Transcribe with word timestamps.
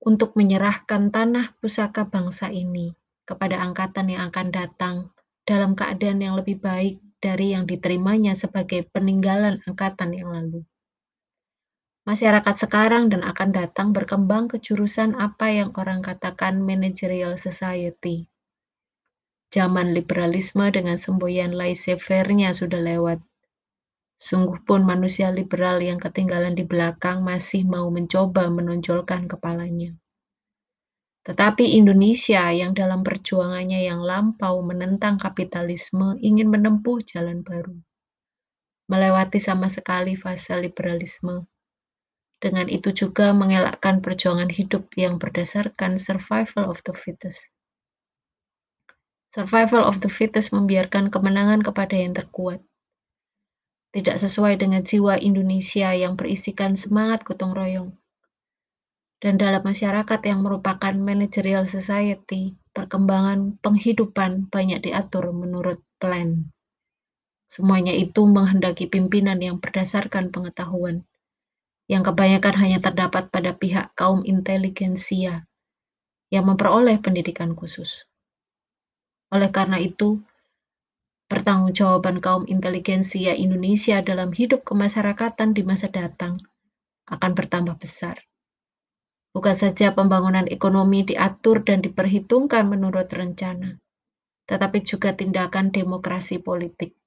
untuk 0.00 0.34
menyerahkan 0.34 1.12
tanah 1.12 1.54
pusaka 1.60 2.08
bangsa 2.08 2.48
ini 2.48 2.96
kepada 3.28 3.60
angkatan 3.60 4.08
yang 4.08 4.32
akan 4.32 4.48
datang 4.50 4.96
dalam 5.44 5.76
keadaan 5.76 6.24
yang 6.24 6.34
lebih 6.40 6.58
baik 6.58 6.98
dari 7.20 7.52
yang 7.52 7.68
diterimanya 7.68 8.32
sebagai 8.32 8.88
peninggalan 8.88 9.60
angkatan 9.68 10.16
yang 10.16 10.32
lalu. 10.32 10.64
Masyarakat 12.08 12.56
sekarang 12.56 13.12
dan 13.12 13.20
akan 13.20 13.52
datang 13.52 13.92
berkembang 13.92 14.48
ke 14.48 14.56
jurusan 14.56 15.12
apa 15.20 15.52
yang 15.52 15.70
orang 15.76 16.00
katakan 16.00 16.64
managerial 16.64 17.36
society 17.36 18.26
Zaman 19.50 19.90
liberalisme 19.98 20.70
dengan 20.70 20.94
semboyan 20.94 21.50
laissez-faire-nya 21.50 22.54
sudah 22.54 22.78
lewat. 22.78 23.18
Sungguh 24.14 24.62
pun 24.62 24.86
manusia 24.86 25.34
liberal 25.34 25.82
yang 25.82 25.98
ketinggalan 25.98 26.54
di 26.54 26.62
belakang 26.62 27.26
masih 27.26 27.66
mau 27.66 27.90
mencoba 27.90 28.46
menonjolkan 28.46 29.26
kepalanya. 29.26 29.98
Tetapi 31.26 31.76
Indonesia 31.76 32.46
yang 32.54 32.78
dalam 32.78 33.02
perjuangannya 33.02 33.90
yang 33.90 34.00
lampau 34.06 34.62
menentang 34.62 35.18
kapitalisme 35.18 36.14
ingin 36.22 36.46
menempuh 36.46 37.02
jalan 37.02 37.42
baru. 37.42 37.74
Melewati 38.86 39.42
sama 39.42 39.66
sekali 39.66 40.14
fase 40.14 40.54
liberalisme. 40.62 41.50
Dengan 42.38 42.70
itu 42.70 42.94
juga 42.94 43.34
mengelakkan 43.34 43.98
perjuangan 43.98 44.48
hidup 44.48 44.94
yang 44.94 45.18
berdasarkan 45.18 45.98
survival 45.98 46.70
of 46.70 46.80
the 46.86 46.94
fittest. 46.94 47.52
Survival 49.30 49.86
of 49.86 50.02
the 50.02 50.10
fittest 50.10 50.50
membiarkan 50.50 51.06
kemenangan 51.06 51.62
kepada 51.62 51.94
yang 51.94 52.18
terkuat. 52.18 52.58
Tidak 53.94 54.18
sesuai 54.18 54.58
dengan 54.58 54.82
jiwa 54.82 55.22
Indonesia 55.22 55.94
yang 55.94 56.18
berisikan 56.18 56.74
semangat 56.74 57.22
gotong 57.22 57.54
royong. 57.54 57.94
Dan 59.22 59.38
dalam 59.38 59.62
masyarakat 59.62 60.18
yang 60.26 60.42
merupakan 60.42 60.90
managerial 60.98 61.62
society, 61.62 62.58
perkembangan 62.74 63.54
penghidupan 63.62 64.50
banyak 64.50 64.82
diatur 64.82 65.30
menurut 65.30 65.78
plan. 66.02 66.50
Semuanya 67.46 67.94
itu 67.94 68.26
menghendaki 68.26 68.90
pimpinan 68.90 69.38
yang 69.38 69.62
berdasarkan 69.62 70.34
pengetahuan, 70.34 71.06
yang 71.86 72.02
kebanyakan 72.02 72.54
hanya 72.58 72.82
terdapat 72.82 73.30
pada 73.30 73.54
pihak 73.54 73.94
kaum 73.94 74.26
inteligensia 74.26 75.46
yang 76.34 76.50
memperoleh 76.50 76.98
pendidikan 76.98 77.54
khusus. 77.54 78.09
Oleh 79.30 79.50
karena 79.54 79.78
itu, 79.78 80.18
pertanggungjawaban 81.30 82.18
kaum 82.18 82.44
inteligensia 82.50 83.38
Indonesia 83.38 84.02
dalam 84.02 84.34
hidup 84.34 84.66
kemasyarakatan 84.66 85.54
di 85.54 85.62
masa 85.62 85.86
datang 85.86 86.42
akan 87.06 87.32
bertambah 87.38 87.78
besar. 87.78 88.18
Bukan 89.30 89.54
saja 89.54 89.94
pembangunan 89.94 90.50
ekonomi 90.50 91.06
diatur 91.06 91.62
dan 91.62 91.78
diperhitungkan 91.86 92.66
menurut 92.66 93.06
rencana, 93.06 93.78
tetapi 94.50 94.82
juga 94.82 95.14
tindakan 95.14 95.70
demokrasi 95.70 96.42
politik. 96.42 96.98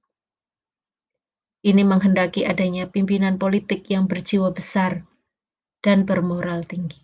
Ini 1.63 1.84
menghendaki 1.84 2.47
adanya 2.47 2.88
pimpinan 2.88 3.35
politik 3.35 3.88
yang 3.91 4.07
berjiwa 4.07 4.55
besar 4.55 5.03
dan 5.84 6.07
bermoral 6.07 6.63
tinggi. 6.63 7.03